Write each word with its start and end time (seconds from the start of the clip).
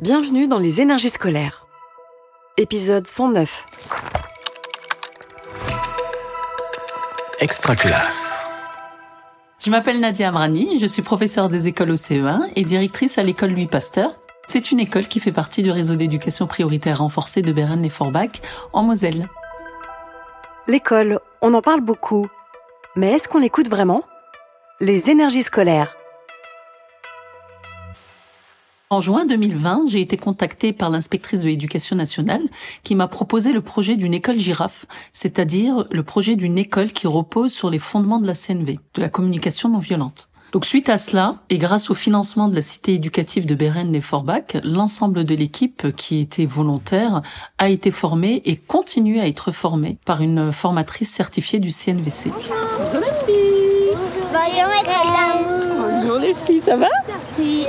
Bienvenue 0.00 0.46
dans 0.46 0.60
les 0.60 0.80
énergies 0.80 1.10
scolaires. 1.10 1.66
Épisode 2.56 3.08
109. 3.08 3.66
Extra 7.40 7.74
classe. 7.74 8.46
Je 9.58 9.70
m'appelle 9.70 9.98
Nadia 9.98 10.28
Amrani, 10.28 10.78
je 10.78 10.86
suis 10.86 11.02
professeure 11.02 11.48
des 11.48 11.66
écoles 11.66 11.90
au 11.90 11.96
CE1 11.96 12.52
et 12.54 12.62
directrice 12.62 13.18
à 13.18 13.24
l'école 13.24 13.50
Louis 13.50 13.66
Pasteur. 13.66 14.12
C'est 14.46 14.70
une 14.70 14.78
école 14.78 15.08
qui 15.08 15.18
fait 15.18 15.32
partie 15.32 15.64
du 15.64 15.72
réseau 15.72 15.96
d'éducation 15.96 16.46
prioritaire 16.46 16.98
renforcée 16.98 17.42
de 17.42 17.50
Beren 17.50 17.84
et 17.84 17.88
Forbach 17.88 18.40
en 18.72 18.84
Moselle. 18.84 19.26
L'école, 20.68 21.18
on 21.42 21.54
en 21.54 21.60
parle 21.60 21.80
beaucoup. 21.80 22.28
Mais 22.94 23.14
est-ce 23.14 23.26
qu'on 23.26 23.40
l'écoute 23.40 23.68
vraiment? 23.68 24.04
Les 24.78 25.10
énergies 25.10 25.42
scolaires. 25.42 25.96
En 28.90 29.02
juin 29.02 29.26
2020, 29.26 29.82
j'ai 29.88 30.00
été 30.00 30.16
contactée 30.16 30.72
par 30.72 30.88
l'inspectrice 30.88 31.42
de 31.42 31.48
l'éducation 31.48 31.94
nationale 31.94 32.40
qui 32.84 32.94
m'a 32.94 33.06
proposé 33.06 33.52
le 33.52 33.60
projet 33.60 33.96
d'une 33.96 34.14
école 34.14 34.38
girafe, 34.38 34.86
c'est-à-dire 35.12 35.84
le 35.90 36.02
projet 36.02 36.36
d'une 36.36 36.56
école 36.56 36.92
qui 36.92 37.06
repose 37.06 37.52
sur 37.52 37.68
les 37.68 37.78
fondements 37.78 38.18
de 38.18 38.26
la 38.26 38.32
CNV, 38.32 38.78
de 38.94 39.00
la 39.02 39.10
communication 39.10 39.68
non 39.68 39.78
violente. 39.78 40.30
Donc 40.52 40.64
suite 40.64 40.88
à 40.88 40.96
cela, 40.96 41.36
et 41.50 41.58
grâce 41.58 41.90
au 41.90 41.94
financement 41.94 42.48
de 42.48 42.54
la 42.54 42.62
cité 42.62 42.94
éducative 42.94 43.44
de 43.44 43.54
Beren 43.54 43.92
les 43.92 44.00
Forbach, 44.00 44.56
l'ensemble 44.64 45.24
de 45.24 45.34
l'équipe 45.34 45.94
qui 45.94 46.20
était 46.20 46.46
volontaire 46.46 47.20
a 47.58 47.68
été 47.68 47.90
formée 47.90 48.40
et 48.46 48.56
continue 48.56 49.20
à 49.20 49.26
être 49.26 49.52
formée 49.52 49.98
par 50.06 50.22
une 50.22 50.50
formatrice 50.50 51.10
certifiée 51.10 51.58
du 51.58 51.70
CNVC. 51.70 52.30
Bonjour 52.78 53.00
les 53.00 53.26
filles 53.26 53.98
Bonjour 54.32 54.64
Bonjour 55.78 56.18
les 56.20 56.32
filles, 56.32 56.62
ça 56.62 56.76
va? 56.76 56.88
Oui. 57.38 57.66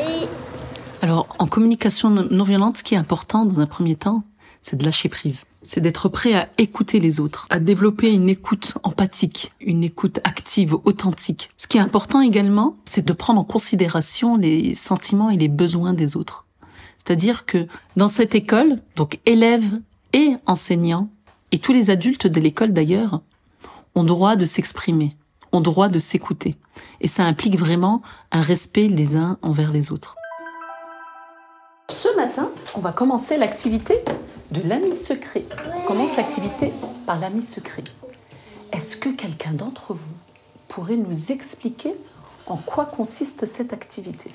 En 1.40 1.48
communication 1.48 2.10
non 2.10 2.44
violente, 2.44 2.78
ce 2.78 2.84
qui 2.84 2.96
est 2.96 2.98
important 2.98 3.46
dans 3.46 3.62
un 3.62 3.66
premier 3.66 3.96
temps, 3.96 4.24
c'est 4.62 4.76
de 4.76 4.84
lâcher 4.84 5.08
prise. 5.08 5.46
C'est 5.66 5.80
d'être 5.80 6.09
prêt 6.09 6.34
à 6.34 6.50
écouter 6.58 7.00
les 7.00 7.22
autres, 7.22 7.48
à 7.50 7.59
développer 7.59 8.12
une 8.12 8.28
écoute 8.28 8.78
empathique, 8.84 9.54
une 9.62 9.86
écoute 9.86 10.20
active, 10.26 10.76
authentique. 10.84 11.50
Ce 11.56 11.68
qui 11.68 11.78
est 11.78 11.81
important 11.81 12.20
également, 12.20 12.76
c'est 12.84 13.06
de 13.06 13.14
prendre 13.14 13.40
en 13.40 13.46
considération 13.46 14.36
les 14.36 14.76
sentiments 14.76 15.30
et 15.30 15.38
les 15.38 15.48
besoins 15.48 15.94
des 15.94 16.18
autres. 16.18 16.46
C'est-à-dire 16.98 17.46
que 17.46 17.68
dans 17.96 18.09
cette 18.09 18.36
école, 18.36 18.78
donc 18.98 19.20
élèves 19.26 19.80
et 20.12 20.36
enseignants, 20.46 21.09
et 21.53 21.59
tous 21.59 21.72
les 21.72 21.90
adultes 21.90 22.28
de 22.28 22.42
l'école 22.42 22.74
d'ailleurs, 22.74 23.22
ont 23.96 24.03
droit 24.03 24.36
de 24.36 24.44
s'exprimer, 24.44 25.16
ont 25.53 25.62
droit 25.62 25.88
de 25.88 26.00
s'écouter. 26.00 26.58
Et 27.00 27.08
ça 27.08 27.24
implique 27.24 27.58
vraiment 27.58 28.02
un 28.34 28.42
respect 28.42 28.90
les 28.90 29.16
uns 29.16 29.38
envers 29.42 29.72
les 29.72 29.94
autres. 29.94 30.19
Ce 31.90 32.16
matin, 32.16 32.52
on 32.76 32.80
va 32.80 32.92
commencer 32.92 33.38
l'activité 33.38 34.04
de 34.52 34.62
l'ami 34.70 34.95
secret. 34.95 35.44
On 35.76 35.88
commence 35.88 36.16
l'activité 36.16 36.72
par 37.08 37.20
l'ami 37.20 37.42
secret. 37.42 37.84
Est-ce 38.72 38.96
que 38.96 39.09
quelqu'un 39.09 39.54
d'entre 39.54 39.94
vous 39.96 40.16
pourrait 40.68 40.98
nous 40.98 41.31
expliquer 41.31 41.94
en 42.46 42.58
quoi 42.58 42.86
consiste 42.86 43.48
cette 43.48 43.73
activité? 43.73 44.30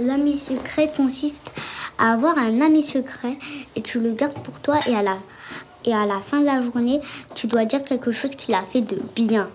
L'ami 0.00 0.36
secret 0.36 0.90
consiste 0.96 1.52
à 1.98 2.12
avoir 2.12 2.38
un 2.38 2.62
ami 2.62 2.82
secret 2.82 3.36
et 3.76 3.82
tu 3.82 4.00
le 4.00 4.12
gardes 4.12 4.38
pour 4.40 4.60
toi 4.60 4.80
et 4.88 4.96
à 4.96 5.02
la, 5.02 5.18
et 5.84 5.94
à 5.94 6.06
la 6.06 6.18
fin 6.20 6.40
de 6.40 6.46
la 6.46 6.60
journée, 6.62 7.00
tu 7.34 7.46
dois 7.46 7.66
dire 7.66 7.84
quelque 7.84 8.12
chose 8.12 8.34
qu'il 8.34 8.54
a 8.54 8.62
fait 8.62 8.80
de 8.80 8.98
bien. 9.14 9.50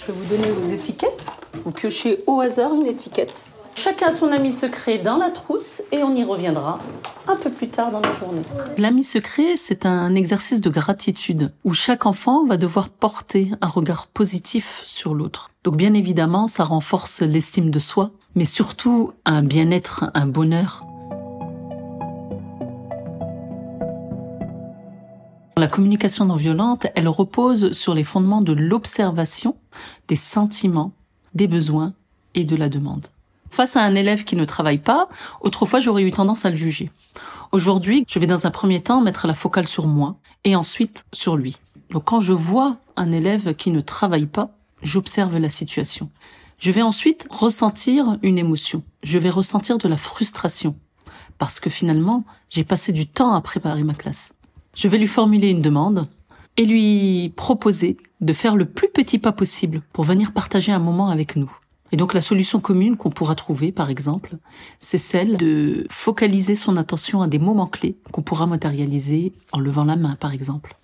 Je 0.00 0.06
vais 0.06 0.12
vous 0.12 0.36
donner 0.36 0.50
vos 0.50 0.72
étiquettes. 0.72 1.26
Vous 1.64 1.70
piochez 1.70 2.24
au 2.26 2.40
hasard 2.40 2.72
une 2.74 2.86
étiquette. 2.86 3.46
Chacun 3.84 4.10
son 4.10 4.32
ami 4.32 4.50
secret 4.50 4.96
dans 4.96 5.18
la 5.18 5.28
trousse 5.28 5.82
et 5.92 6.02
on 6.02 6.16
y 6.16 6.24
reviendra 6.24 6.78
un 7.28 7.36
peu 7.36 7.50
plus 7.50 7.68
tard 7.68 7.92
dans 7.92 8.00
la 8.00 8.14
journée. 8.14 8.40
L'ami 8.78 9.04
secret, 9.04 9.56
c'est 9.56 9.84
un 9.84 10.14
exercice 10.14 10.62
de 10.62 10.70
gratitude 10.70 11.52
où 11.64 11.74
chaque 11.74 12.06
enfant 12.06 12.46
va 12.46 12.56
devoir 12.56 12.88
porter 12.88 13.50
un 13.60 13.66
regard 13.66 14.06
positif 14.06 14.80
sur 14.86 15.14
l'autre. 15.14 15.50
Donc 15.64 15.76
bien 15.76 15.92
évidemment, 15.92 16.46
ça 16.46 16.64
renforce 16.64 17.20
l'estime 17.20 17.70
de 17.70 17.78
soi, 17.78 18.10
mais 18.34 18.46
surtout 18.46 19.12
un 19.26 19.42
bien-être, 19.42 20.10
un 20.14 20.26
bonheur. 20.26 20.86
La 25.58 25.68
communication 25.68 26.24
non 26.24 26.36
violente, 26.36 26.86
elle 26.94 27.08
repose 27.08 27.72
sur 27.72 27.92
les 27.92 28.04
fondements 28.04 28.40
de 28.40 28.54
l'observation, 28.54 29.56
des 30.08 30.16
sentiments, 30.16 30.92
des 31.34 31.48
besoins 31.48 31.92
et 32.34 32.44
de 32.44 32.56
la 32.56 32.70
demande. 32.70 33.08
Face 33.54 33.76
à 33.76 33.84
un 33.84 33.94
élève 33.94 34.24
qui 34.24 34.34
ne 34.34 34.44
travaille 34.44 34.78
pas, 34.78 35.08
autrefois 35.40 35.78
j'aurais 35.78 36.02
eu 36.02 36.10
tendance 36.10 36.44
à 36.44 36.50
le 36.50 36.56
juger. 36.56 36.90
Aujourd'hui, 37.52 38.04
je 38.08 38.18
vais 38.18 38.26
dans 38.26 38.48
un 38.48 38.50
premier 38.50 38.80
temps 38.80 39.00
mettre 39.00 39.28
la 39.28 39.34
focale 39.34 39.68
sur 39.68 39.86
moi 39.86 40.16
et 40.42 40.56
ensuite 40.56 41.04
sur 41.12 41.36
lui. 41.36 41.58
Donc 41.90 42.02
quand 42.02 42.20
je 42.20 42.32
vois 42.32 42.78
un 42.96 43.12
élève 43.12 43.54
qui 43.54 43.70
ne 43.70 43.78
travaille 43.78 44.26
pas, 44.26 44.50
j'observe 44.82 45.38
la 45.38 45.48
situation. 45.48 46.10
Je 46.58 46.72
vais 46.72 46.82
ensuite 46.82 47.28
ressentir 47.30 48.18
une 48.22 48.38
émotion. 48.38 48.82
Je 49.04 49.18
vais 49.18 49.30
ressentir 49.30 49.78
de 49.78 49.86
la 49.86 49.96
frustration 49.96 50.74
parce 51.38 51.60
que 51.60 51.70
finalement, 51.70 52.24
j'ai 52.48 52.64
passé 52.64 52.92
du 52.92 53.06
temps 53.06 53.34
à 53.34 53.40
préparer 53.40 53.84
ma 53.84 53.94
classe. 53.94 54.34
Je 54.74 54.88
vais 54.88 54.98
lui 54.98 55.06
formuler 55.06 55.50
une 55.50 55.62
demande 55.62 56.08
et 56.56 56.64
lui 56.64 57.32
proposer 57.36 57.98
de 58.20 58.32
faire 58.32 58.56
le 58.56 58.64
plus 58.64 58.88
petit 58.88 59.20
pas 59.20 59.30
possible 59.30 59.80
pour 59.92 60.02
venir 60.02 60.32
partager 60.32 60.72
un 60.72 60.80
moment 60.80 61.08
avec 61.08 61.36
nous. 61.36 61.56
Et 61.92 61.96
donc 61.96 62.14
la 62.14 62.20
solution 62.20 62.60
commune 62.60 62.96
qu'on 62.96 63.10
pourra 63.10 63.34
trouver, 63.34 63.70
par 63.70 63.90
exemple, 63.90 64.36
c'est 64.78 64.98
celle 64.98 65.36
de 65.36 65.86
focaliser 65.90 66.54
son 66.54 66.76
attention 66.76 67.22
à 67.22 67.28
des 67.28 67.38
moments 67.38 67.66
clés 67.66 67.98
qu'on 68.12 68.22
pourra 68.22 68.46
matérialiser 68.46 69.32
en 69.52 69.60
levant 69.60 69.84
la 69.84 69.96
main, 69.96 70.16
par 70.16 70.32
exemple. 70.32 70.76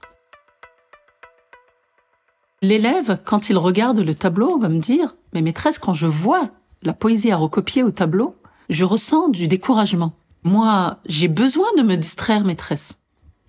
L'élève, 2.62 3.20
quand 3.24 3.48
il 3.48 3.56
regarde 3.56 4.00
le 4.00 4.14
tableau, 4.14 4.58
va 4.58 4.68
me 4.68 4.80
dire, 4.80 5.16
mais 5.32 5.40
maîtresse, 5.40 5.78
quand 5.78 5.94
je 5.94 6.06
vois 6.06 6.50
la 6.82 6.92
poésie 6.92 7.30
à 7.30 7.36
recopier 7.36 7.82
au 7.82 7.90
tableau, 7.90 8.36
je 8.68 8.84
ressens 8.84 9.30
du 9.30 9.48
découragement. 9.48 10.12
Moi, 10.44 10.98
j'ai 11.06 11.28
besoin 11.28 11.66
de 11.76 11.82
me 11.82 11.96
distraire, 11.96 12.44
maîtresse. 12.44 12.98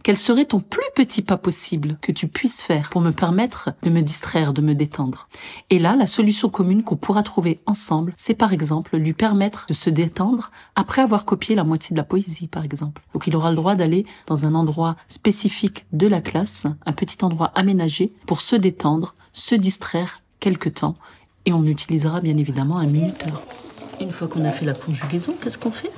Quel 0.03 0.17
serait 0.17 0.45
ton 0.45 0.59
plus 0.59 0.81
petit 0.95 1.22
pas 1.22 1.38
possible 1.38 1.97
que 2.01 2.12
tu 2.12 2.28
puisses 2.28 2.62
faire 2.62 2.89
pour 2.89 3.01
me 3.01 3.12
permettre 3.12 3.69
de 3.84 3.91
me 3.91 4.01
distraire, 4.01 4.51
de 4.51 4.62
me 4.62 4.73
détendre? 4.73 5.28
Et 5.69 5.78
là, 5.78 5.95
la 5.95 6.07
solution 6.07 6.50
commune 6.50 6.84
qu'on 6.84 6.95
pourra 6.95 7.22
trouver 7.22 7.59
ensemble, 7.67 8.13
c'est 8.17 8.34
par 8.34 8.51
exemple 8.51 8.97
lui 8.97 9.13
permettre 9.13 9.67
de 9.67 9.73
se 9.73 9.91
détendre 9.91 10.50
après 10.75 11.03
avoir 11.03 11.23
copié 11.23 11.53
la 11.53 11.63
moitié 11.63 11.94
de 11.94 12.00
la 12.00 12.03
poésie, 12.03 12.47
par 12.47 12.63
exemple. 12.63 13.03
Donc 13.13 13.28
il 13.28 13.35
aura 13.35 13.51
le 13.51 13.56
droit 13.56 13.75
d'aller 13.75 14.06
dans 14.25 14.45
un 14.45 14.56
endroit 14.56 14.95
spécifique 15.07 15.85
de 15.91 16.07
la 16.07 16.22
classe, 16.22 16.66
un 16.85 16.94
petit 16.94 17.23
endroit 17.23 17.51
aménagé 17.53 18.12
pour 18.25 18.41
se 18.41 18.56
détendre, 18.56 19.13
se 19.33 19.53
distraire 19.53 20.23
quelque 20.39 20.69
temps, 20.69 20.95
et 21.45 21.53
on 21.53 21.63
utilisera 21.63 22.22
bien 22.22 22.38
évidemment 22.38 22.79
un 22.79 22.88
minuteur. 22.88 23.44
Une 24.00 24.12
fois 24.12 24.28
qu'on 24.28 24.45
a 24.45 24.51
fait 24.51 24.66
la 24.66 24.73
conjugaison, 24.73 25.35
qu'est-ce 25.39 25.59
qu'on 25.59 25.69
fait? 25.69 25.91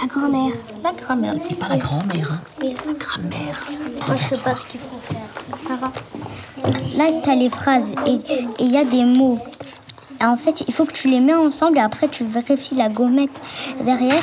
La 0.00 0.06
grand-mère. 0.06 0.52
La 0.84 0.92
grammaire. 0.92 1.34
Et 1.50 1.54
pas 1.54 1.68
la 1.68 1.76
grand-mère, 1.78 2.32
hein. 2.32 2.40
La 2.62 2.92
grammaire. 2.94 3.66
Moi, 4.06 4.16
je 4.16 4.22
sais 4.22 4.36
pas 4.38 4.54
ce 4.54 4.64
qu'il 4.64 4.80
faut 4.80 5.00
faire. 5.00 5.58
Ça 5.58 5.76
va. 5.76 5.92
Là, 6.96 7.20
tu 7.22 7.30
as 7.30 7.36
les 7.36 7.50
phrases 7.50 7.94
et 8.06 8.18
il 8.60 8.70
y 8.70 8.76
a 8.78 8.84
des 8.84 9.04
mots. 9.04 9.38
Et 10.20 10.24
en 10.24 10.36
fait, 10.36 10.64
il 10.66 10.72
faut 10.72 10.84
que 10.84 10.92
tu 10.92 11.08
les 11.08 11.20
mets 11.20 11.34
ensemble 11.34 11.76
et 11.78 11.80
après 11.80 12.08
tu 12.08 12.24
vérifies 12.24 12.74
la 12.74 12.88
gommette 12.88 13.30
derrière. 13.84 14.22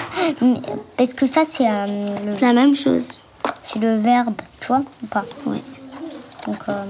Parce 0.97 1.13
que 1.13 1.27
ça, 1.27 1.43
c'est 1.47 1.67
euh, 1.69 2.15
le- 2.25 2.31
C'est 2.31 2.45
la 2.47 2.53
même 2.53 2.75
chose. 2.75 3.19
c'est 3.63 3.79
le 3.79 3.95
verbe, 3.97 4.33
tu 4.59 4.67
vois 4.67 4.83
ou 5.03 5.05
pas? 5.07 5.23
Oui. 5.45 5.57
Donc, 6.47 6.57
euh, 6.69 6.83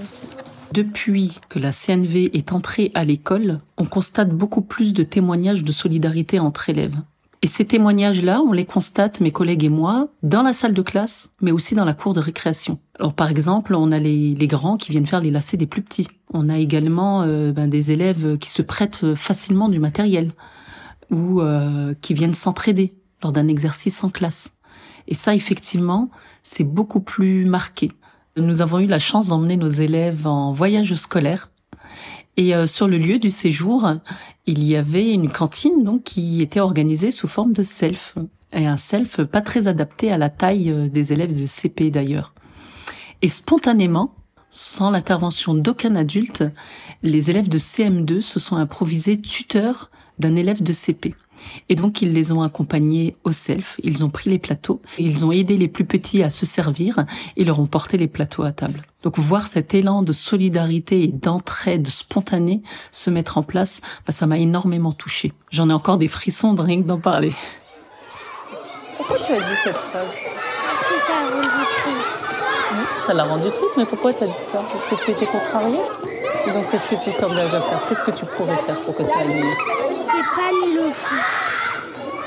Depuis 0.71 1.39
que 1.49 1.59
la 1.59 1.71
CNV 1.71 2.31
est 2.35 2.51
entrée 2.53 2.91
à 2.95 3.03
l'école, 3.03 3.59
on 3.77 3.85
constate 3.85 4.29
beaucoup 4.29 4.61
plus 4.61 4.93
de 4.93 5.03
témoignages 5.03 5.63
de 5.63 5.71
solidarité 5.71 6.39
entre 6.39 6.69
élèves. 6.69 6.95
Et 7.43 7.47
ces 7.47 7.65
témoignages-là, 7.65 8.41
on 8.41 8.53
les 8.53 8.63
constate, 8.63 9.19
mes 9.19 9.31
collègues 9.31 9.65
et 9.65 9.69
moi, 9.69 10.07
dans 10.23 10.43
la 10.43 10.53
salle 10.53 10.73
de 10.73 10.81
classe, 10.81 11.31
mais 11.41 11.51
aussi 11.51 11.75
dans 11.75 11.83
la 11.83 11.93
cour 11.93 12.13
de 12.13 12.21
récréation. 12.21 12.79
Alors 12.97 13.13
par 13.13 13.29
exemple, 13.29 13.75
on 13.75 13.91
a 13.91 13.99
les, 13.99 14.33
les 14.33 14.47
grands 14.47 14.77
qui 14.77 14.91
viennent 14.91 15.05
faire 15.05 15.19
les 15.19 15.29
lacets 15.29 15.57
des 15.57 15.67
plus 15.67 15.81
petits. 15.81 16.07
On 16.33 16.47
a 16.47 16.57
également 16.57 17.23
euh, 17.23 17.51
ben, 17.51 17.67
des 17.67 17.91
élèves 17.91 18.37
qui 18.37 18.49
se 18.49 18.61
prêtent 18.61 19.13
facilement 19.13 19.67
du 19.67 19.79
matériel 19.79 20.31
ou 21.11 21.41
euh, 21.41 21.93
qui 21.99 22.13
viennent 22.13 22.33
s'entraider 22.33 22.93
lors 23.21 23.33
d'un 23.33 23.49
exercice 23.49 24.05
en 24.05 24.09
classe. 24.09 24.53
Et 25.09 25.13
ça, 25.13 25.35
effectivement, 25.35 26.09
c'est 26.43 26.63
beaucoup 26.63 27.01
plus 27.01 27.43
marqué. 27.43 27.91
Nous 28.37 28.61
avons 28.61 28.79
eu 28.79 28.87
la 28.87 28.99
chance 28.99 29.27
d'emmener 29.27 29.57
nos 29.57 29.69
élèves 29.69 30.27
en 30.27 30.53
voyage 30.53 30.93
scolaire. 30.93 31.49
Et 32.37 32.55
euh, 32.55 32.65
sur 32.65 32.87
le 32.87 32.97
lieu 32.97 33.19
du 33.19 33.29
séjour, 33.29 33.91
il 34.45 34.63
y 34.63 34.75
avait 34.75 35.11
une 35.11 35.29
cantine 35.29 35.83
donc 35.83 36.03
qui 36.03 36.41
était 36.41 36.59
organisée 36.59 37.11
sous 37.11 37.27
forme 37.27 37.53
de 37.53 37.61
self 37.61 38.15
et 38.51 38.65
un 38.65 38.77
self 38.77 39.23
pas 39.23 39.41
très 39.41 39.67
adapté 39.67 40.11
à 40.11 40.17
la 40.17 40.29
taille 40.29 40.71
euh, 40.71 40.87
des 40.87 41.13
élèves 41.13 41.39
de 41.39 41.45
CP 41.45 41.89
d'ailleurs. 41.89 42.33
Et 43.21 43.29
spontanément, 43.29 44.15
sans 44.49 44.91
l'intervention 44.91 45.53
d'aucun 45.53 45.95
adulte, 45.95 46.43
les 47.01 47.29
élèves 47.29 47.49
de 47.49 47.57
CM2 47.57 48.21
se 48.21 48.39
sont 48.39 48.55
improvisés 48.55 49.19
tuteurs 49.19 49.89
d'un 50.19 50.35
élève 50.35 50.61
de 50.63 50.73
CP. 50.73 51.15
Et 51.69 51.75
donc, 51.75 52.01
ils 52.01 52.13
les 52.13 52.31
ont 52.31 52.41
accompagnés 52.41 53.15
au 53.23 53.31
self, 53.31 53.75
ils 53.83 54.05
ont 54.05 54.09
pris 54.09 54.29
les 54.29 54.39
plateaux, 54.39 54.81
ils 54.97 55.25
ont 55.25 55.31
aidé 55.31 55.57
les 55.57 55.67
plus 55.67 55.85
petits 55.85 56.23
à 56.23 56.29
se 56.29 56.45
servir 56.45 57.05
et 57.35 57.43
leur 57.43 57.59
ont 57.59 57.65
porté 57.65 57.97
les 57.97 58.07
plateaux 58.07 58.43
à 58.43 58.51
table. 58.51 58.83
Donc, 59.03 59.17
voir 59.19 59.47
cet 59.47 59.73
élan 59.73 60.03
de 60.03 60.13
solidarité 60.13 61.03
et 61.03 61.11
d'entraide 61.11 61.87
spontanée 61.87 62.61
se 62.91 63.09
mettre 63.09 63.37
en 63.37 63.43
place, 63.43 63.81
bah, 64.05 64.13
ça 64.13 64.27
m'a 64.27 64.37
énormément 64.37 64.91
touchée. 64.91 65.33
J'en 65.49 65.69
ai 65.69 65.73
encore 65.73 65.97
des 65.97 66.07
frissons 66.07 66.53
de 66.53 66.61
rien 66.61 66.81
que 66.81 66.87
d'en 66.87 66.99
parler. 66.99 67.33
Pourquoi 68.97 69.17
tu 69.17 69.33
as 69.33 69.39
dit 69.39 69.57
cette 69.61 69.75
phrase? 69.75 70.13
Parce 70.65 70.87
que 70.87 71.07
ça 71.07 71.13
a 71.17 71.29
rendu 71.35 71.65
triste. 71.81 72.17
Ça 73.05 73.13
l'a 73.13 73.23
rendu 73.25 73.49
triste, 73.49 73.75
mais 73.77 73.85
pourquoi 73.85 74.13
tu 74.13 74.23
as 74.23 74.27
dit 74.27 74.33
ça? 74.33 74.63
Parce 74.71 74.85
que 74.85 75.03
tu 75.03 75.11
étais 75.11 75.25
contrariée? 75.25 75.79
Et 76.47 76.51
donc, 76.51 76.69
qu'est-ce 76.71 76.87
que 76.87 76.95
tu 76.95 77.11
t'engages 77.17 77.53
à 77.53 77.59
faire? 77.59 77.81
Qu'est-ce 77.89 78.03
que 78.03 78.11
tu 78.11 78.25
pourrais 78.25 78.55
faire 78.55 78.79
pour 78.81 78.95
que 78.95 79.03
ça 79.03 79.17
aille 79.19 79.41
mieux? 79.41 79.92
T'es 80.13 80.23
pas 80.35 80.51
nul 80.67 80.79
au 80.79 80.91
foot. 80.93 81.17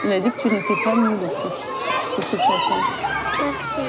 Il 0.05 0.13
a 0.13 0.21
dit 0.21 0.31
que 0.31 0.41
tu 0.41 0.49
n'étais 0.49 0.75
pas 0.85 0.95
nul 0.95 1.11
au 1.25 1.29
foot. 1.29 1.53
Qu'est-ce 2.17 2.31
que 2.33 2.37
tu 2.37 2.43
en 2.43 2.69
penses 2.69 3.03
Merci. 3.45 3.81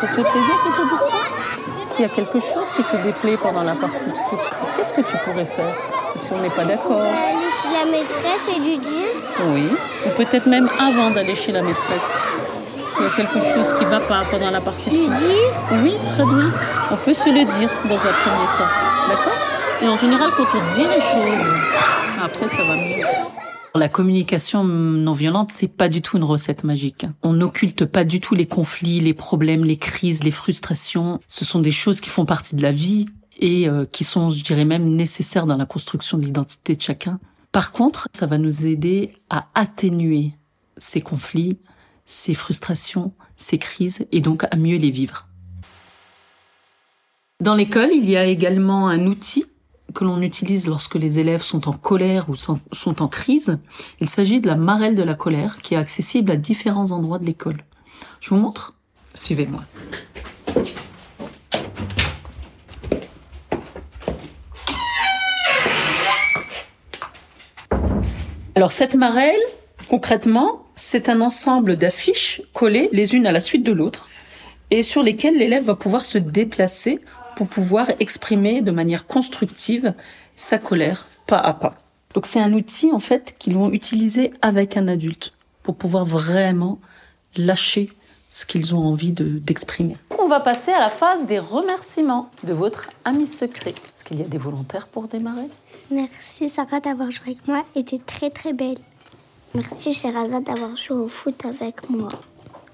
Ça 0.00 0.06
te 0.06 0.12
fait 0.14 0.22
plaisir 0.22 0.54
que 0.64 0.80
tu 0.80 0.88
dises 0.88 1.08
ça 1.10 1.82
S'il 1.82 2.02
y 2.02 2.04
a 2.04 2.08
quelque 2.08 2.38
chose 2.40 2.72
qui 2.76 2.82
te 2.84 2.96
déplaît 2.96 3.36
pendant 3.36 3.62
la 3.62 3.74
partie 3.74 4.08
de 4.10 4.14
foot, 4.16 4.38
qu'est-ce 4.76 4.92
que 4.92 5.00
tu 5.00 5.16
pourrais 5.18 5.44
faire 5.46 5.74
Si 6.20 6.32
on 6.32 6.38
n'est 6.40 6.50
pas 6.50 6.64
d'accord 6.64 7.00
Aller 7.02 7.50
chez 7.60 7.68
la 7.72 7.90
maîtresse 7.90 8.48
et 8.48 8.60
lui 8.60 8.78
dire 8.78 9.08
Oui. 9.46 9.68
Ou 10.06 10.10
peut-être 10.10 10.46
même 10.46 10.68
avant 10.78 11.10
d'aller 11.10 11.34
chez 11.34 11.52
la 11.52 11.62
maîtresse. 11.62 12.10
S'il 12.94 13.02
y 13.02 13.06
a 13.06 13.10
quelque 13.10 13.40
chose 13.52 13.72
qui 13.76 13.84
ne 13.84 13.90
va 13.90 14.00
pas 14.00 14.22
pendant 14.30 14.50
la 14.50 14.60
partie 14.60 14.90
de 14.90 14.94
Lui 14.96 15.06
foot. 15.06 15.14
dire 15.14 15.50
Oui, 15.82 15.94
très 16.14 16.24
bien. 16.24 16.52
On 16.92 16.96
peut 16.96 17.14
se 17.14 17.28
le 17.28 17.44
dire 17.44 17.70
dans 17.86 17.96
un 17.96 18.14
premier 18.22 18.48
temps. 18.58 18.72
D'accord? 19.08 19.38
Et 19.82 19.88
en 19.88 19.98
général, 19.98 20.30
quand 20.36 20.44
on 20.54 20.74
dit 20.74 20.84
les 20.86 21.00
choses, 21.00 21.46
La 23.74 23.88
communication 23.88 24.64
non 24.64 25.12
violente, 25.12 25.50
c'est 25.52 25.68
pas 25.68 25.88
du 25.88 26.00
tout 26.00 26.16
une 26.16 26.24
recette 26.24 26.64
magique. 26.64 27.06
On 27.22 27.32
n'occulte 27.32 27.84
pas 27.84 28.04
du 28.04 28.20
tout 28.20 28.34
les 28.34 28.46
conflits, 28.46 29.00
les 29.00 29.14
problèmes, 29.14 29.64
les 29.64 29.76
crises, 29.76 30.22
les 30.22 30.30
frustrations. 30.30 31.18
Ce 31.28 31.44
sont 31.44 31.60
des 31.60 31.72
choses 31.72 32.00
qui 32.00 32.08
font 32.08 32.24
partie 32.24 32.56
de 32.56 32.62
la 32.62 32.72
vie 32.72 33.06
et 33.38 33.68
euh, 33.68 33.84
qui 33.84 34.04
sont, 34.04 34.30
je 34.30 34.42
dirais 34.44 34.64
même, 34.64 34.94
nécessaires 34.94 35.46
dans 35.46 35.56
la 35.56 35.66
construction 35.66 36.16
de 36.16 36.24
l'identité 36.24 36.76
de 36.76 36.80
chacun. 36.80 37.18
Par 37.52 37.72
contre, 37.72 38.08
ça 38.12 38.26
va 38.26 38.38
nous 38.38 38.64
aider 38.64 39.12
à 39.28 39.48
atténuer 39.54 40.32
ces 40.76 41.00
conflits, 41.00 41.58
ces 42.06 42.34
frustrations, 42.34 43.12
ces 43.36 43.58
crises 43.58 44.06
et 44.12 44.20
donc 44.20 44.44
à 44.50 44.56
mieux 44.56 44.78
les 44.78 44.90
vivre. 44.90 45.28
Dans 47.40 47.54
l'école, 47.54 47.90
il 47.92 48.08
y 48.08 48.16
a 48.16 48.24
également 48.24 48.88
un 48.88 49.06
outil 49.06 49.44
que 49.94 50.04
l'on 50.04 50.20
utilise 50.20 50.66
lorsque 50.66 50.96
les 50.96 51.18
élèves 51.18 51.42
sont 51.42 51.68
en 51.68 51.72
colère 51.72 52.28
ou 52.28 52.36
sont 52.36 53.02
en 53.02 53.08
crise. 53.08 53.58
Il 54.00 54.08
s'agit 54.08 54.40
de 54.40 54.48
la 54.48 54.56
marelle 54.56 54.96
de 54.96 55.02
la 55.02 55.14
colère 55.14 55.56
qui 55.56 55.74
est 55.74 55.78
accessible 55.78 56.32
à 56.32 56.36
différents 56.36 56.90
endroits 56.90 57.18
de 57.18 57.24
l'école. 57.24 57.64
Je 58.20 58.30
vous 58.30 58.36
montre 58.36 58.74
Suivez-moi. 59.14 59.60
Alors 68.56 68.72
cette 68.72 68.94
marelle, 68.94 69.34
concrètement, 69.88 70.66
c'est 70.74 71.08
un 71.08 71.20
ensemble 71.20 71.76
d'affiches 71.76 72.42
collées 72.52 72.88
les 72.92 73.14
unes 73.14 73.26
à 73.26 73.32
la 73.32 73.40
suite 73.40 73.64
de 73.64 73.72
l'autre 73.72 74.08
et 74.70 74.82
sur 74.82 75.02
lesquelles 75.02 75.38
l'élève 75.38 75.64
va 75.64 75.74
pouvoir 75.74 76.04
se 76.04 76.18
déplacer 76.18 77.00
pour 77.36 77.48
pouvoir 77.48 77.90
exprimer 78.00 78.60
de 78.62 78.70
manière 78.70 79.06
constructive 79.06 79.94
sa 80.34 80.58
colère 80.58 81.06
pas 81.26 81.38
à 81.38 81.54
pas. 81.54 81.76
Donc 82.14 82.26
c'est 82.26 82.40
un 82.40 82.52
outil 82.52 82.92
en 82.92 82.98
fait 82.98 83.34
qu'ils 83.38 83.54
vont 83.54 83.70
utiliser 83.72 84.32
avec 84.42 84.76
un 84.76 84.88
adulte 84.88 85.32
pour 85.62 85.74
pouvoir 85.76 86.04
vraiment 86.04 86.78
lâcher 87.36 87.90
ce 88.30 88.46
qu'ils 88.46 88.74
ont 88.74 88.84
envie 88.84 89.12
de- 89.12 89.38
d'exprimer. 89.38 89.96
On 90.18 90.26
va 90.28 90.40
passer 90.40 90.72
à 90.72 90.80
la 90.80 90.90
phase 90.90 91.26
des 91.26 91.38
remerciements 91.38 92.30
de 92.44 92.52
votre 92.52 92.88
ami 93.04 93.26
secret. 93.26 93.70
Est-ce 93.70 94.04
qu'il 94.04 94.18
y 94.18 94.22
a 94.22 94.26
des 94.28 94.38
volontaires 94.38 94.86
pour 94.88 95.08
démarrer? 95.08 95.48
Merci 95.90 96.48
Sarah 96.48 96.80
d'avoir 96.80 97.10
joué 97.10 97.26
avec 97.26 97.46
moi 97.48 97.62
et 97.74 97.84
t'es 97.84 97.98
très 97.98 98.30
très 98.30 98.52
belle. 98.52 98.78
Merci 99.54 99.92
Sherazade 99.92 100.44
d'avoir 100.44 100.76
joué 100.76 100.96
au 100.96 101.08
foot 101.08 101.44
avec 101.44 101.88
moi. 101.88 102.08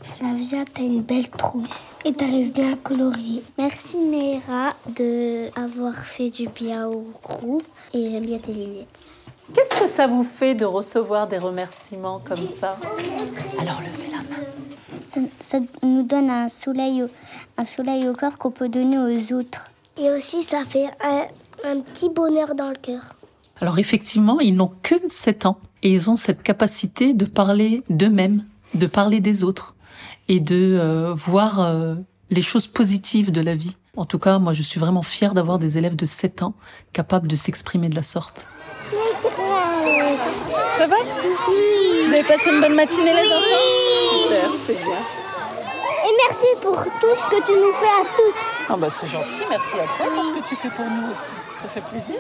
Flavia, 0.03 0.65
t'as 0.73 0.83
une 0.83 1.03
belle 1.03 1.29
trousse 1.29 1.95
et 2.05 2.13
t'arrives 2.13 2.53
bien 2.53 2.73
à 2.73 2.77
colorier. 2.77 3.43
Merci 3.59 3.99
Meira 3.99 4.75
de 4.97 5.49
avoir 5.61 5.95
fait 5.95 6.31
du 6.31 6.49
bien 6.49 6.87
au 6.89 7.07
groupe 7.23 7.67
et 7.93 8.11
j'aime 8.11 8.25
bien 8.25 8.39
tes 8.39 8.53
lunettes. 8.53 8.99
Qu'est-ce 9.53 9.81
que 9.81 9.87
ça 9.87 10.07
vous 10.07 10.23
fait 10.23 10.55
de 10.55 10.65
recevoir 10.65 11.27
des 11.27 11.39
remerciements 11.39 12.21
comme 12.21 12.39
ça 12.39 12.77
Alors 13.59 13.81
levez 13.81 14.11
la 14.11 14.19
main. 14.19 14.45
Ça, 15.09 15.21
ça 15.41 15.59
nous 15.83 16.03
donne 16.05 16.31
un 16.31 16.49
soleil, 16.49 17.03
au, 17.03 17.09
un 17.59 17.65
soleil 17.65 18.09
au 18.09 18.15
corps 18.15 18.39
qu'on 18.39 18.53
peut 18.53 18.69
donner 18.69 18.99
aux 18.99 19.35
autres. 19.35 19.71
Et 19.99 20.09
aussi, 20.11 20.43
ça 20.43 20.65
fait 20.65 20.87
un, 21.05 21.27
un 21.65 21.81
petit 21.81 22.09
bonheur 22.09 22.55
dans 22.55 22.69
le 22.69 22.77
cœur. 22.77 23.17
Alors 23.61 23.79
effectivement, 23.79 24.41
ils 24.41 24.55
n'ont 24.55 24.73
que 24.83 24.95
7 25.09 25.47
ans 25.47 25.59
et 25.83 25.93
ils 25.93 26.09
ont 26.09 26.17
cette 26.17 26.43
capacité 26.43 27.13
de 27.13 27.27
parler 27.27 27.83
d'eux-mêmes, 27.91 28.45
de 28.75 28.87
parler 28.87 29.21
des 29.21 29.45
autres 29.45 29.75
et 30.29 30.41
de 30.41 30.77
euh, 30.79 31.15
voir 31.15 31.61
euh, 31.61 31.95
les 32.31 32.43
choses 32.43 32.67
positives 32.67 33.31
de 33.31 33.41
la 33.41 33.55
vie. 33.55 33.77
En 33.97 34.05
tout 34.05 34.19
cas, 34.19 34.39
moi 34.39 34.53
je 34.53 34.63
suis 34.63 34.79
vraiment 34.79 35.03
fière 35.03 35.35
d'avoir 35.35 35.59
des 35.59 35.79
élèves 35.79 35.97
de 35.97 36.07
7 36.07 36.43
ans 36.43 36.55
capables 36.93 37.29
de 37.29 37.37
s'exprimer 37.37 37.89
de 37.89 37.97
la 37.97 38.03
sorte. 38.03 38.49
Ça 40.79 40.87
va? 40.87 40.97
Vous 42.07 42.13
avez 42.13 42.25
passé 42.25 42.51
une 42.55 42.61
bonne 42.61 42.75
matinée 42.75 43.13
les 43.13 43.29
enfants? 43.29 44.27
Super, 44.27 44.51
c'est 44.67 44.85
bien. 44.85 45.20
Merci 46.29 46.47
pour 46.61 46.77
tout 46.85 47.17
ce 47.17 47.31
que 47.31 47.47
tu 47.47 47.53
nous 47.53 47.73
fais 47.73 47.87
à 47.87 48.05
tous. 48.17 48.35
Ah 48.69 48.77
bah 48.77 48.91
c'est 48.91 49.07
gentil, 49.07 49.43
merci 49.49 49.75
à 49.77 49.85
toi 49.97 50.07
pour 50.15 50.25
ce 50.25 50.33
que 50.33 50.49
tu 50.49 50.55
fais 50.55 50.69
pour 50.69 50.85
nous 50.85 51.11
aussi. 51.11 51.33
Ça 51.61 51.69
fait 51.69 51.81
plaisir. 51.81 52.17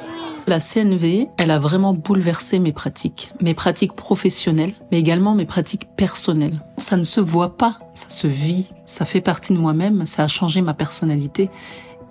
La 0.46 0.58
CNV, 0.58 1.28
elle 1.36 1.50
a 1.50 1.58
vraiment 1.58 1.92
bouleversé 1.92 2.58
mes 2.58 2.72
pratiques, 2.72 3.32
mes 3.40 3.54
pratiques 3.54 3.94
professionnelles, 3.94 4.72
mais 4.90 4.98
également 4.98 5.34
mes 5.34 5.46
pratiques 5.46 5.88
personnelles. 5.96 6.60
Ça 6.78 6.96
ne 6.96 7.04
se 7.04 7.20
voit 7.20 7.56
pas, 7.56 7.78
ça 7.94 8.08
se 8.08 8.26
vit, 8.26 8.72
ça 8.86 9.04
fait 9.04 9.20
partie 9.20 9.52
de 9.52 9.58
moi-même, 9.58 10.06
ça 10.06 10.24
a 10.24 10.28
changé 10.28 10.62
ma 10.62 10.74
personnalité 10.74 11.50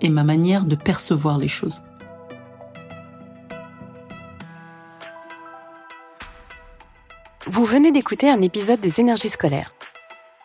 et 0.00 0.08
ma 0.08 0.24
manière 0.24 0.64
de 0.64 0.76
percevoir 0.76 1.38
les 1.38 1.48
choses. 1.48 1.82
Vous 7.46 7.64
venez 7.64 7.90
d'écouter 7.90 8.30
un 8.30 8.40
épisode 8.42 8.80
des 8.80 9.00
énergies 9.00 9.28
scolaires. 9.28 9.72